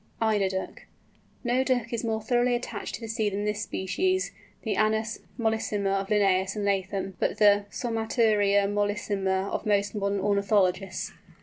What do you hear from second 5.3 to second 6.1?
mollissima of